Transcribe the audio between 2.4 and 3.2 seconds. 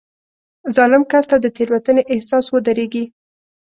ودرېږي.